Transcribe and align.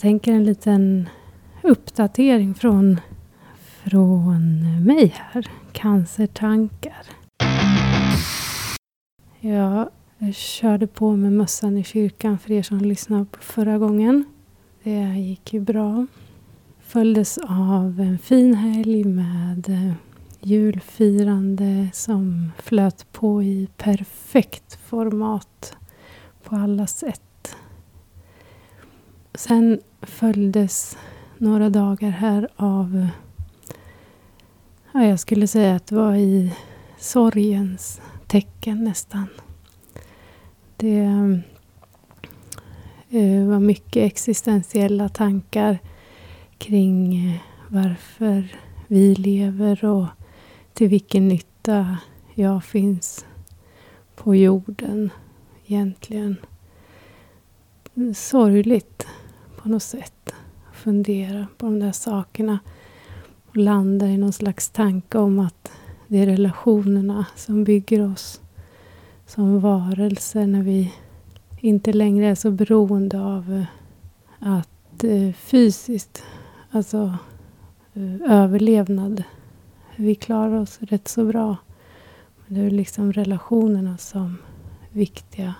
Jag 0.00 0.02
tänker 0.02 0.32
en 0.32 0.44
liten 0.44 1.08
uppdatering 1.62 2.54
från, 2.54 3.00
från 3.58 4.84
mig 4.84 5.14
här. 5.16 5.46
Cancertankar. 5.72 7.06
Jag 9.40 9.88
körde 10.34 10.86
på 10.86 11.16
med 11.16 11.32
mössan 11.32 11.78
i 11.78 11.84
kyrkan 11.84 12.38
för 12.38 12.52
er 12.52 12.62
som 12.62 12.78
lyssnade 12.78 13.24
på 13.24 13.38
förra 13.42 13.78
gången. 13.78 14.24
Det 14.82 15.00
gick 15.00 15.52
ju 15.52 15.60
bra. 15.60 16.06
Följdes 16.80 17.38
av 17.38 18.00
en 18.00 18.18
fin 18.18 18.54
helg 18.54 19.04
med 19.04 19.68
eh, 19.68 19.92
julfirande 20.40 21.88
som 21.92 22.52
flöt 22.58 23.12
på 23.12 23.42
i 23.42 23.68
perfekt 23.76 24.74
format 24.74 25.76
på 26.42 26.56
alla 26.56 26.86
sätt. 26.86 27.56
Sen 29.34 29.80
följdes 30.02 30.98
några 31.38 31.70
dagar 31.70 32.10
här 32.10 32.48
av, 32.56 33.08
ja, 34.92 35.04
jag 35.04 35.20
skulle 35.20 35.46
säga 35.46 35.74
att 35.74 35.86
det 35.86 35.94
var 35.94 36.14
i 36.14 36.54
sorgens 36.98 38.00
tecken 38.26 38.84
nästan. 38.84 39.26
Det 40.76 40.98
eh, 43.10 43.46
var 43.46 43.60
mycket 43.60 44.06
existentiella 44.06 45.08
tankar 45.08 45.78
kring 46.58 47.26
eh, 47.26 47.40
varför 47.68 48.48
vi 48.86 49.14
lever 49.14 49.84
och 49.84 50.06
till 50.74 50.88
vilken 50.88 51.28
nytta 51.28 51.96
jag 52.34 52.64
finns 52.64 53.26
på 54.14 54.34
jorden 54.34 55.10
egentligen. 55.66 56.36
Sorgligt 58.14 59.06
på 59.62 59.68
något 59.68 59.82
sätt. 59.82 60.34
Fundera 60.72 61.46
på 61.58 61.66
de 61.66 61.80
där 61.80 61.92
sakerna 61.92 62.58
och 63.48 63.56
landa 63.56 64.06
i 64.06 64.16
någon 64.16 64.32
slags 64.32 64.70
tanke 64.70 65.18
om 65.18 65.38
att 65.38 65.72
det 66.08 66.18
är 66.18 66.26
relationerna 66.26 67.26
som 67.36 67.64
bygger 67.64 68.12
oss 68.12 68.40
som 69.30 69.60
varelser 69.60 70.46
när 70.46 70.62
vi 70.62 70.94
inte 71.60 71.92
längre 71.92 72.26
är 72.26 72.34
så 72.34 72.50
beroende 72.50 73.20
av 73.20 73.52
eh, 73.52 73.64
att 74.38 75.04
eh, 75.04 75.32
fysiskt, 75.32 76.22
alltså 76.70 77.14
eh, 77.94 78.32
överlevnad. 78.32 79.22
Vi 79.96 80.14
klarar 80.14 80.60
oss 80.60 80.78
rätt 80.80 81.08
så 81.08 81.24
bra. 81.24 81.56
Men 82.46 82.58
det 82.58 82.66
är 82.66 82.70
liksom 82.70 83.12
relationerna 83.12 83.98
som 83.98 84.38
är 84.90 84.98
viktiga. 84.98 85.54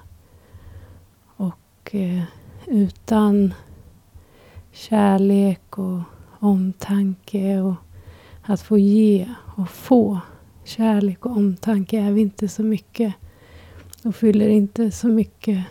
Och 1.37 1.95
utan 2.67 3.55
kärlek 4.73 5.79
och 5.79 6.01
omtanke 6.39 7.61
och 7.61 7.75
att 8.43 8.61
få 8.61 8.79
ge 8.79 9.29
och 9.57 9.71
få 9.71 10.21
kärlek 10.65 11.27
och 11.27 11.37
omtanke 11.37 12.01
är 12.01 12.13
vi 12.13 12.21
inte 12.21 12.49
så 12.49 12.63
mycket 12.63 13.15
och 14.05 14.15
fyller 14.15 14.49
inte 14.49 14.91
så 14.91 15.09
mycket 15.09 15.65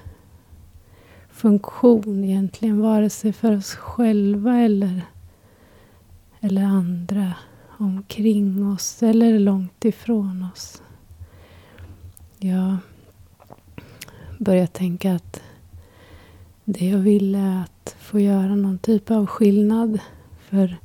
funktion 1.30 2.24
egentligen, 2.24 2.82
vare 2.82 3.10
sig 3.10 3.34
för 3.34 3.58
oss 3.58 3.76
själva 3.76 4.58
eller, 4.58 5.02
eller 6.40 6.64
andra 6.64 7.34
omkring 7.78 8.72
oss 8.72 9.04
eller 9.04 9.40
långt 9.40 9.86
ifrån 9.86 10.46
oss. 10.54 10.82
Jag 12.38 12.78
börjar 14.40 14.68
tänka 14.68 15.16
att 15.16 15.42
det 16.72 16.90
jag 16.90 17.00
ville 17.00 17.38
är 17.38 17.62
att 17.62 17.96
få 18.00 18.20
göra 18.20 18.56
någon 18.56 18.80
typ 18.80 19.12
av 19.12 19.26
skillnad 19.26 20.00
för 20.40 20.78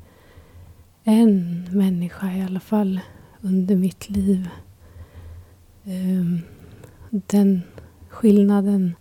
en 1.04 1.64
människa 1.72 2.32
i 2.32 2.42
alla 2.42 2.60
fall 2.60 3.00
under 3.40 3.76
mitt 3.76 4.10
liv. 4.10 4.48
Ehm, 5.84 6.40
den 7.10 7.62
skillnaden 8.08 8.94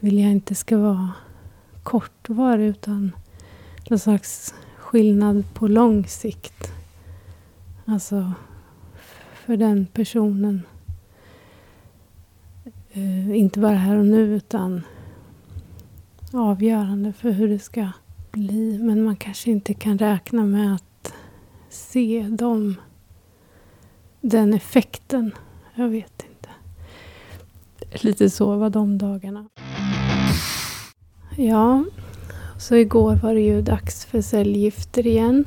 vill 0.00 0.18
jag 0.18 0.30
inte 0.30 0.54
ska 0.54 0.78
vara 0.78 1.12
kortvarig 1.82 2.66
utan 2.66 3.12
någon 3.90 3.98
slags 3.98 4.54
skillnad 4.76 5.44
på 5.54 5.68
lång 5.68 6.06
sikt. 6.06 6.72
Alltså 7.84 8.32
för 9.34 9.56
den 9.56 9.86
personen. 9.86 10.62
Ehm, 12.92 13.34
inte 13.34 13.60
bara 13.60 13.76
här 13.76 13.96
och 13.96 14.06
nu 14.06 14.36
utan 14.36 14.82
avgörande 16.36 17.12
för 17.12 17.30
hur 17.30 17.48
det 17.48 17.58
ska 17.58 17.88
bli. 18.30 18.78
Men 18.78 19.04
man 19.04 19.16
kanske 19.16 19.50
inte 19.50 19.74
kan 19.74 19.98
räkna 19.98 20.44
med 20.44 20.74
att 20.74 21.14
se 21.68 22.26
dem, 22.30 22.74
den 24.20 24.54
effekten. 24.54 25.30
Jag 25.74 25.88
vet 25.88 26.24
inte. 26.30 26.48
Lite 28.06 28.30
så 28.30 28.56
var 28.56 28.70
de 28.70 28.98
dagarna. 28.98 29.48
Ja, 31.36 31.84
så 32.58 32.74
igår 32.74 33.16
var 33.16 33.34
det 33.34 33.40
ju 33.40 33.62
dags 33.62 34.04
för 34.04 34.20
cellgifter 34.20 35.06
igen. 35.06 35.44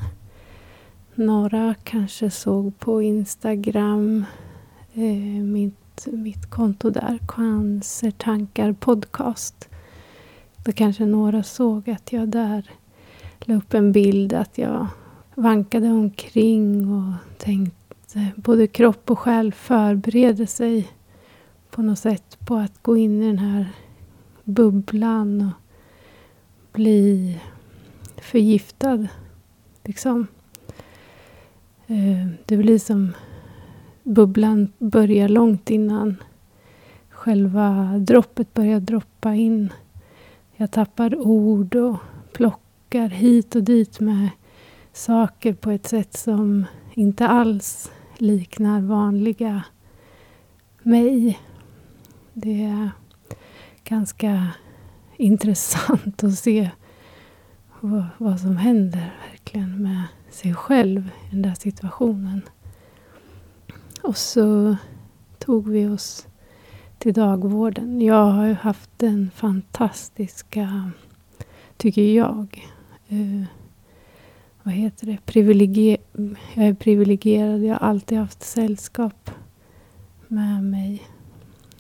Några 1.16 1.75
kanske 1.84 2.30
såg 2.30 2.80
på 2.80 3.02
Instagram 3.02 4.25
eh, 4.94 5.44
mitt, 5.44 6.08
mitt 6.12 6.50
konto 6.50 6.90
där, 6.90 7.19
Cancertankar 7.28 8.74
podcast. 8.74 9.69
Då 10.67 10.73
kanske 10.73 11.05
några 11.05 11.44
såg 11.44 11.89
att 11.89 12.13
jag 12.13 12.29
där 12.29 12.69
la 13.39 13.55
upp 13.55 13.73
en 13.73 13.91
bild 13.91 14.33
att 14.33 14.57
jag 14.57 14.88
vankade 15.35 15.89
omkring 15.89 16.94
och 16.94 17.13
tänkte 17.38 18.31
både 18.35 18.67
kropp 18.67 19.11
och 19.11 19.19
själ 19.19 19.53
förbereder 19.53 20.45
sig 20.45 20.88
på 21.69 21.81
något 21.81 22.00
sätt 22.00 22.38
på 22.47 22.56
att 22.56 22.83
gå 22.83 22.97
in 22.97 23.23
i 23.23 23.27
den 23.27 23.39
här 23.39 23.67
bubblan 24.44 25.41
och 25.41 25.51
bli 26.73 27.39
förgiftad. 28.17 29.07
Liksom. 29.83 30.27
Eh, 31.88 32.27
det 32.45 32.57
blir 32.57 32.79
som 32.79 33.13
bubblan 34.03 34.72
börjar 34.77 35.27
långt 35.27 35.69
innan 35.69 36.16
själva 37.09 37.97
droppet 37.97 38.53
börjar 38.53 38.79
droppa 38.79 39.33
in. 39.33 39.69
Jag 40.59 40.72
tappar 40.72 41.16
ord 41.16 41.75
och 41.75 41.97
plockar 42.34 43.09
hit 43.09 43.56
och 43.56 43.63
dit 43.63 44.00
med 44.00 44.29
saker 44.94 45.53
på 45.53 45.72
ett 45.72 45.88
sätt 45.88 46.18
som 46.18 46.66
inte 46.94 47.28
alls 47.28 47.91
liknar 48.18 48.81
vanliga 48.81 49.63
mig. 50.84 51.40
Det 52.34 52.63
är 52.63 52.91
ganska 53.84 54.47
intressant 55.18 56.23
att 56.23 56.38
se 56.38 56.69
vad, 57.79 58.06
vad 58.18 58.39
som 58.39 58.57
händer 58.57 59.16
verkligen 59.29 59.84
med 59.84 60.03
sig 60.29 60.53
själv 60.53 61.09
i 61.28 61.29
den 61.31 61.41
där 61.41 61.56
situationen. 61.56 62.41
Och 64.03 64.18
så 64.18 64.75
tog 65.39 65.68
vi 65.68 65.88
oss 65.88 66.28
till 67.00 67.13
dagvården. 67.13 68.02
Jag 68.02 68.25
har 68.25 68.46
ju 68.46 68.53
haft 68.53 68.90
den 68.97 69.31
fantastiska, 69.35 70.91
tycker 71.78 72.16
jag, 72.16 72.68
eh, 73.08 73.44
vad 74.63 74.74
heter 74.74 75.06
det, 75.07 75.18
Privilegier 75.25 75.97
jag 76.53 76.66
är 76.66 76.74
privilegierad. 76.74 77.63
Jag 77.63 77.75
har 77.75 77.88
alltid 77.88 78.18
haft 78.18 78.44
sällskap 78.44 79.31
med 80.28 80.63
mig 80.63 81.02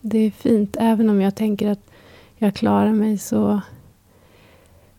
det 0.01 0.17
är 0.19 0.31
fint. 0.31 0.77
Även 0.79 1.09
om 1.09 1.21
jag 1.21 1.35
tänker 1.35 1.71
att 1.71 1.91
jag 2.35 2.55
klarar 2.55 2.93
mig 2.93 3.17
så 3.17 3.61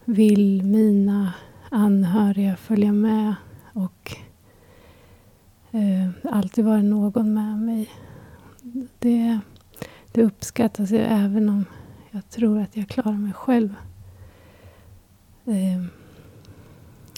vill 0.05 0.63
mina 0.63 1.33
anhöriga 1.71 2.57
följa 2.57 2.93
med 2.93 3.35
och 3.73 4.17
eh, 5.71 6.33
alltid 6.33 6.65
vara 6.65 6.83
någon 6.83 7.35
med 7.35 7.59
mig. 7.59 7.91
Det, 8.99 9.39
det 10.19 10.25
uppskattas 10.25 10.91
ju 10.91 10.99
även 10.99 11.49
om 11.49 11.65
jag 12.11 12.31
tror 12.31 12.61
att 12.61 12.77
jag 12.77 12.89
klarar 12.89 13.13
mig 13.13 13.33
själv. 13.33 13.75
Eh, 15.45 15.85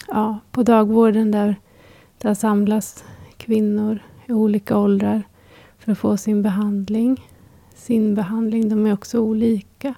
ja, 0.07 0.39
på 0.51 0.63
dagvården 0.63 1.31
där, 1.31 1.55
där 2.17 2.33
samlas 2.33 3.03
kvinnor 3.37 3.99
i 4.25 4.31
olika 4.31 4.77
åldrar 4.77 5.23
för 5.77 5.91
att 5.91 5.97
få 5.97 6.17
sin 6.17 6.41
behandling 6.41 7.21
sin 7.81 8.15
behandling. 8.15 8.69
De 8.69 8.85
är 8.85 8.93
också 8.93 9.19
olika. 9.19 9.95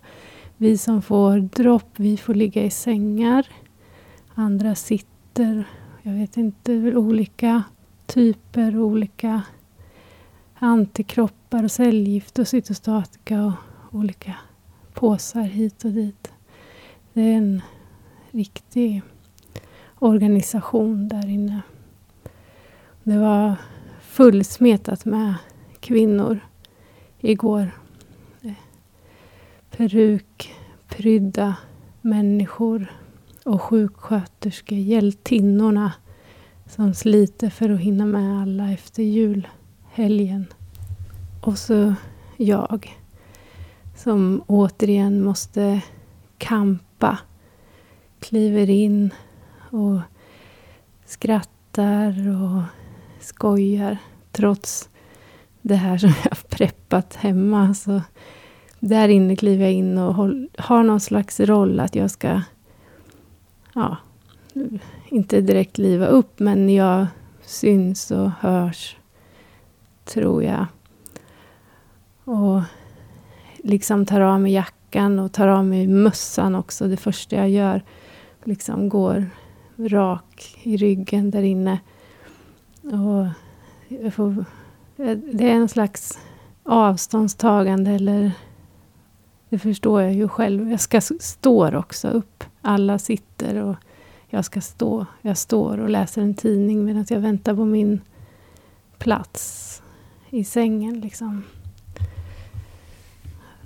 Vi 0.57 0.77
som 0.77 1.01
får 1.01 1.38
dropp, 1.38 1.89
vi 1.95 2.17
får 2.17 2.33
ligga 2.33 2.63
i 2.63 2.69
sängar. 2.69 3.47
Andra 4.33 4.75
sitter. 4.75 5.63
Jag 6.01 6.13
vet 6.13 6.38
inte, 6.38 6.71
olika 6.95 7.63
typer, 8.05 8.79
olika 8.79 9.41
antikroppar 10.63 11.63
och 11.63 11.71
cellgift 11.71 12.39
och 12.39 12.48
cytostatika 12.48 13.45
och 13.45 13.54
olika 13.92 14.36
påsar 14.94 15.42
hit 15.42 15.86
och 15.86 15.92
dit. 15.92 16.31
Det 17.13 17.21
är 17.21 17.38
en 17.38 17.62
riktig 18.31 19.01
organisation 20.00 21.07
där 21.07 21.30
inne. 21.30 21.62
Det 23.04 23.18
var 23.18 23.56
fullsmetat 24.01 25.06
med 25.06 25.33
kvinnor 25.80 26.39
igår. 27.19 27.71
Perukprydda 29.77 31.56
människor 32.01 32.94
och 33.45 33.62
sjuksköterskor, 33.62 34.77
hjältinnorna 34.77 35.94
som 36.65 36.94
sliter 36.94 37.50
för 37.50 37.69
att 37.69 37.80
hinna 37.80 38.06
med 38.06 38.42
alla 38.42 38.71
efter 38.71 39.04
jul. 39.04 39.48
Helgen. 39.95 40.45
Och 41.42 41.57
så 41.57 41.94
jag 42.38 42.98
som 43.95 44.44
återigen 44.48 45.24
måste 45.24 45.81
kampa. 46.38 47.18
Kliver 48.19 48.69
in 48.69 49.13
och 49.72 50.00
skrattar 51.06 52.30
och 52.30 52.62
skojar 53.19 53.98
trots 54.31 54.90
det 55.62 55.75
här 55.75 55.98
som 55.98 56.10
jag 56.24 56.31
har 56.31 56.48
preppat 56.50 57.16
hemma. 57.16 57.74
Så 57.74 58.01
där 58.80 59.10
inne 59.10 59.36
kliver 59.36 59.63
jag 59.63 59.74
in 59.74 59.98
och 59.98 60.16
har 60.57 60.84
någon 60.84 61.00
slags 61.00 61.39
roll 61.39 61.80
att 61.80 61.96
jag 61.96 62.12
ska, 62.12 62.42
ja, 63.74 63.98
inte 65.10 65.42
direkt 65.42 65.78
liva 65.78 66.07
upp, 66.07 66.39
men 66.39 66.69
jag 66.69 67.07
syns 67.46 68.12
och 68.12 68.31
hörs, 68.39 68.98
tror 70.05 70.44
jag. 70.44 70.65
Och 72.23 72.61
liksom 73.57 74.05
tar 74.05 74.21
av 74.21 74.41
mig 74.41 74.53
jackan 74.53 75.19
och 75.19 75.31
tar 75.31 75.47
av 75.47 75.65
mig 75.65 75.88
mössan 75.88 76.55
också, 76.55 76.88
det 76.88 76.97
första 76.97 77.35
jag 77.35 77.50
gör. 77.50 77.83
Liksom 78.44 78.89
går 78.89 79.29
rak 79.77 80.59
i 80.63 80.77
ryggen 80.77 81.31
där 81.31 81.44
inne. 81.44 81.79
Och 82.81 83.27
jag 83.88 84.13
får, 84.13 84.45
det 85.33 85.51
är 85.51 85.55
en 85.55 85.69
slags 85.69 86.19
avståndstagande 86.63 87.91
eller 87.91 88.31
det 89.50 89.59
förstår 89.59 90.01
jag 90.01 90.13
ju 90.13 90.27
själv. 90.27 90.71
Jag 90.71 90.79
ska 90.79 91.01
står 91.01 91.75
också 91.75 92.07
upp. 92.07 92.44
Alla 92.61 93.00
sitter 93.00 93.63
och 93.63 93.75
jag 94.27 94.45
ska 94.45 94.61
stå. 94.61 95.05
Jag 95.21 95.38
står 95.38 95.77
och 95.77 95.89
läser 95.89 96.21
en 96.21 96.33
tidning 96.33 96.85
medan 96.85 97.05
jag 97.09 97.19
väntar 97.19 97.55
på 97.55 97.65
min 97.65 98.01
plats 98.97 99.82
i 100.33 100.44
sängen. 100.44 101.00
Liksom. 101.00 101.44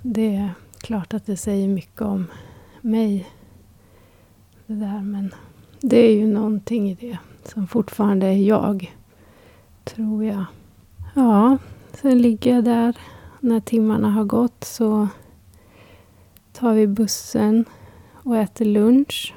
Det 0.02 0.34
är 0.34 0.50
klart 0.78 1.14
att 1.14 1.26
det 1.26 1.36
säger 1.36 1.68
mycket 1.68 2.00
om 2.00 2.26
mig. 2.80 3.30
Det 4.66 4.74
där, 4.74 5.02
men 5.02 5.34
det 5.80 5.96
är 5.96 6.12
ju 6.12 6.26
någonting 6.26 6.90
i 6.90 6.94
det 6.94 7.18
som 7.44 7.66
fortfarande 7.66 8.26
är 8.26 8.36
jag. 8.36 8.94
Tror 9.84 10.24
jag. 10.24 10.44
Ja, 11.14 11.58
sen 11.92 12.22
ligger 12.22 12.54
jag 12.54 12.64
där. 12.64 12.96
När 13.40 13.60
timmarna 13.60 14.10
har 14.10 14.24
gått 14.24 14.64
så 14.64 15.08
tar 16.52 16.74
vi 16.74 16.86
bussen 16.86 17.64
och 18.12 18.36
äter 18.36 18.64
lunch. 18.64 19.34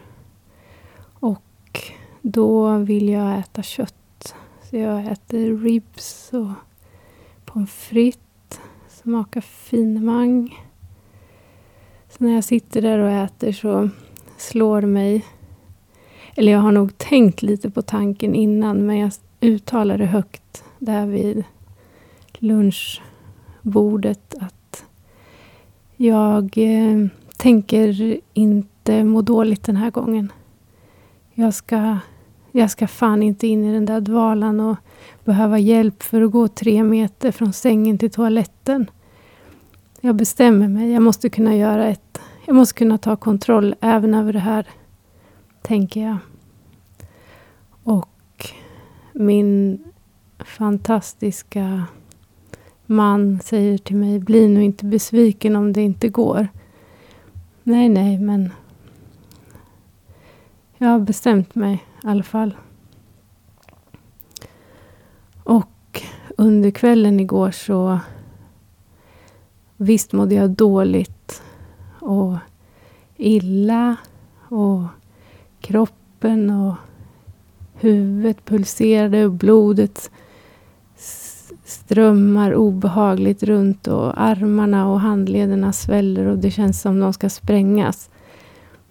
Och 1.19 1.81
då 2.21 2.77
vill 2.77 3.09
jag 3.09 3.39
äta 3.39 3.63
kött. 3.63 4.35
Så 4.63 4.77
jag 4.77 5.05
äter 5.05 5.57
ribs 5.57 6.29
och 6.33 6.70
pommes 7.53 7.69
frites. 7.69 8.61
Smakar 8.87 9.41
finemang. 9.41 10.59
Så 12.09 12.23
när 12.23 12.35
jag 12.35 12.43
sitter 12.43 12.81
där 12.81 12.99
och 12.99 13.09
äter 13.09 13.51
så 13.51 13.89
slår 14.37 14.81
det 14.81 14.87
mig 14.87 15.25
eller 16.35 16.51
jag 16.51 16.59
har 16.59 16.71
nog 16.71 16.97
tänkt 16.97 17.41
lite 17.41 17.69
på 17.69 17.81
tanken 17.81 18.35
innan, 18.35 18.85
men 18.85 18.97
jag 18.97 19.11
uttalar 19.41 19.97
det 19.97 20.05
högt 20.05 20.63
där 20.79 21.05
vid 21.05 21.43
lunchbordet 22.33 24.35
att 24.39 24.85
jag 25.95 26.57
eh, 26.57 27.07
tänker 27.37 28.19
inte 28.33 29.03
må 29.03 29.21
dåligt 29.21 29.63
den 29.63 29.75
här 29.75 29.91
gången. 29.91 30.31
Jag 31.33 31.53
ska, 31.53 31.97
jag 32.51 32.71
ska 32.71 32.87
fan 32.87 33.23
inte 33.23 33.47
in 33.47 33.63
i 33.63 33.73
den 33.73 33.85
där 33.85 34.01
dvalan 34.01 34.59
och 34.59 34.77
behöva 35.23 35.59
hjälp 35.59 36.03
för 36.03 36.21
att 36.21 36.31
gå 36.31 36.47
tre 36.47 36.83
meter 36.83 37.31
från 37.31 37.53
sängen 37.53 37.97
till 37.97 38.11
toaletten. 38.11 38.89
Jag 40.01 40.15
bestämmer 40.15 40.67
mig. 40.67 40.91
Jag 40.91 41.01
måste 41.01 41.29
kunna 41.29 41.55
göra 41.55 41.87
ett... 41.87 42.19
Jag 42.45 42.55
måste 42.55 42.77
kunna 42.77 42.97
ta 42.97 43.15
kontroll 43.15 43.75
även 43.81 44.13
över 44.13 44.33
det 44.33 44.39
här 44.39 44.67
tänker 45.61 46.01
jag. 46.01 46.17
Och 47.83 48.49
min 49.13 49.83
fantastiska 50.39 51.83
man 52.85 53.39
säger 53.43 53.77
till 53.77 53.95
mig, 53.95 54.19
bli 54.19 54.47
nu 54.47 54.63
inte 54.63 54.85
besviken 54.85 55.55
om 55.55 55.73
det 55.73 55.81
inte 55.81 56.09
går. 56.09 56.47
Nej, 57.63 57.89
nej, 57.89 58.17
men 58.17 58.53
jag 60.81 60.89
har 60.89 60.99
bestämt 60.99 61.55
mig 61.55 61.73
i 62.03 62.07
alla 62.07 62.23
fall. 62.23 62.55
Och 65.43 66.01
under 66.37 66.71
kvällen 66.71 67.19
igår 67.19 67.51
så 67.51 67.99
visst 69.77 70.13
mådde 70.13 70.35
jag 70.35 70.49
dåligt 70.49 71.43
och 71.99 72.37
illa 73.17 73.95
och 74.49 74.83
kroppen 75.59 76.49
och 76.49 76.75
huvudet 77.73 78.45
pulserade 78.45 79.25
och 79.25 79.31
blodet 79.31 80.11
strömmar 81.65 82.55
obehagligt 82.55 83.43
runt 83.43 83.87
och 83.87 84.21
armarna 84.21 84.87
och 84.87 84.99
handlederna 84.99 85.73
sväller 85.73 86.25
och 86.25 86.37
det 86.37 86.51
känns 86.51 86.81
som 86.81 86.99
de 86.99 87.13
ska 87.13 87.29
sprängas. 87.29 88.09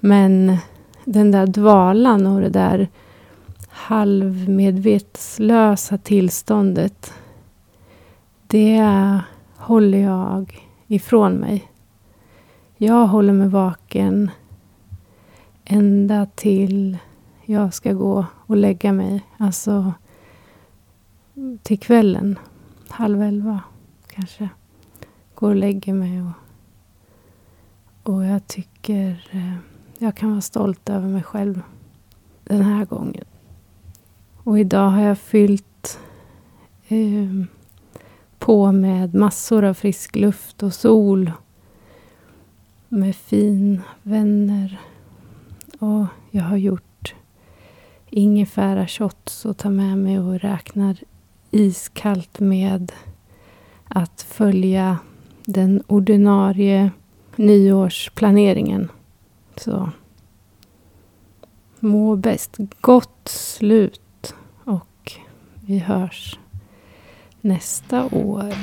Men 0.00 0.58
den 1.04 1.30
där 1.30 1.46
dvalan 1.46 2.26
och 2.26 2.40
det 2.40 2.48
där 2.48 2.88
halvmedvetslösa 3.68 5.98
tillståndet 5.98 7.14
det 8.46 9.20
håller 9.56 9.98
jag 9.98 10.68
ifrån 10.86 11.32
mig. 11.32 11.72
Jag 12.76 13.06
håller 13.06 13.32
mig 13.32 13.48
vaken 13.48 14.30
ända 15.64 16.26
till 16.34 16.98
jag 17.44 17.74
ska 17.74 17.92
gå 17.92 18.26
och 18.46 18.56
lägga 18.56 18.92
mig. 18.92 19.26
Alltså 19.36 19.92
till 21.62 21.78
kvällen. 21.78 22.38
Halv 22.88 23.22
elva 23.22 23.60
kanske. 24.06 24.48
Går 25.34 25.48
och 25.48 25.56
lägger 25.56 25.92
mig. 25.92 26.22
Och, 26.22 26.32
och 28.12 28.24
jag 28.24 28.46
tycker 28.46 29.28
eh, 29.30 29.69
jag 30.02 30.14
kan 30.14 30.30
vara 30.30 30.40
stolt 30.40 30.88
över 30.88 31.08
mig 31.08 31.22
själv 31.22 31.62
den 32.44 32.62
här 32.62 32.84
gången. 32.84 33.24
Och 34.44 34.58
idag 34.58 34.90
har 34.90 35.02
jag 35.02 35.18
fyllt 35.18 35.98
eh, 36.88 37.44
på 38.38 38.72
med 38.72 39.14
massor 39.14 39.64
av 39.64 39.74
frisk 39.74 40.16
luft 40.16 40.62
och 40.62 40.74
sol. 40.74 41.32
Med 42.88 43.16
fin 43.16 43.82
vänner 44.02 44.80
och 45.78 46.06
jag 46.30 46.44
har 46.44 46.56
gjort 46.56 47.14
ingefära 48.10 48.86
shots 48.86 49.44
och 49.44 49.56
tar 49.56 49.70
med 49.70 49.98
mig 49.98 50.18
och 50.18 50.40
räknar 50.40 50.96
iskallt 51.50 52.40
med 52.40 52.92
att 53.88 54.22
följa 54.22 54.98
den 55.44 55.82
ordinarie 55.86 56.90
nyårsplaneringen. 57.36 58.88
Så 59.60 59.90
må 61.80 62.16
bäst. 62.16 62.56
Gott 62.80 63.28
slut 63.28 64.34
och 64.64 65.12
vi 65.66 65.78
hörs 65.78 66.38
nästa 67.40 68.04
år. 68.04 68.54